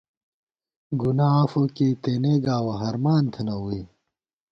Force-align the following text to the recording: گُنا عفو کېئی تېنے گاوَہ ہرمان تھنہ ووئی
گُنا 0.99 1.27
عفو 1.41 1.61
کېئی 1.75 1.99
تېنے 2.01 2.33
گاوَہ 2.45 2.75
ہرمان 2.81 3.23
تھنہ 3.33 3.55
ووئی 3.59 3.83